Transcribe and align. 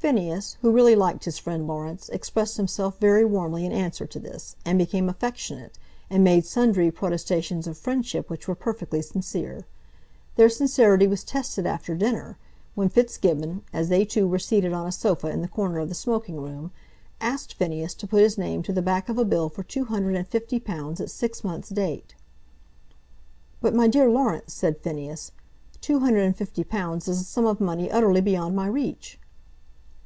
Phineas, 0.00 0.56
who 0.62 0.70
really 0.70 0.94
liked 0.94 1.24
his 1.24 1.38
friend 1.38 1.66
Laurence, 1.66 2.08
expressed 2.10 2.56
himself 2.56 2.98
very 2.98 3.24
warmly 3.24 3.66
in 3.66 3.72
answer 3.72 4.06
to 4.06 4.20
this, 4.20 4.54
and 4.64 4.78
became 4.78 5.08
affectionate, 5.08 5.76
and 6.08 6.22
made 6.22 6.46
sundry 6.46 6.90
protestations 6.92 7.66
of 7.66 7.76
friendship 7.76 8.30
which 8.30 8.46
were 8.46 8.54
perfectly 8.54 9.02
sincere. 9.02 9.66
Their 10.36 10.48
sincerity 10.48 11.08
was 11.08 11.24
tested 11.24 11.66
after 11.66 11.96
dinner, 11.96 12.38
when 12.76 12.88
Fitzgibbon, 12.88 13.62
as 13.72 13.88
they 13.88 14.04
two 14.04 14.28
were 14.28 14.38
seated 14.38 14.72
on 14.72 14.86
a 14.86 14.92
sofa 14.92 15.26
in 15.28 15.42
the 15.42 15.48
corner 15.48 15.80
of 15.80 15.88
the 15.88 15.96
smoking 15.96 16.40
room, 16.40 16.70
asked 17.20 17.54
Phineas 17.54 17.92
to 17.94 18.06
put 18.06 18.22
his 18.22 18.38
name 18.38 18.62
to 18.62 18.72
the 18.72 18.80
back 18.80 19.08
of 19.08 19.18
a 19.18 19.24
bill 19.24 19.48
for 19.48 19.64
two 19.64 19.86
hundred 19.86 20.14
and 20.14 20.28
fifty 20.28 20.60
pounds 20.60 21.00
at 21.00 21.10
six 21.10 21.42
months' 21.42 21.70
date. 21.70 22.14
"But, 23.60 23.74
my 23.74 23.88
dear 23.88 24.08
Laurence," 24.08 24.54
said 24.54 24.78
Phineas, 24.78 25.32
"two 25.80 25.98
hundred 25.98 26.20
and 26.22 26.36
fifty 26.36 26.62
pounds 26.62 27.08
is 27.08 27.20
a 27.20 27.24
sum 27.24 27.44
of 27.46 27.60
money 27.60 27.90
utterly 27.90 28.20
beyond 28.20 28.54
my 28.54 28.68
reach." 28.68 29.18